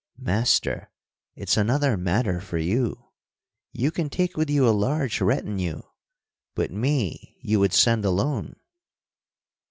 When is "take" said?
4.09-4.35